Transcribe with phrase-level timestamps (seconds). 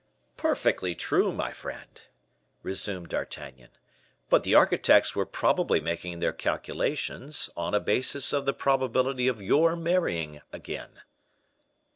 [0.35, 2.01] "Perfectly true, my friend,"
[2.63, 3.69] resumed D'Artagnan;
[4.31, 9.43] "but the architects were probably making their calculations on a basis of the probability of
[9.43, 11.03] your marrying again."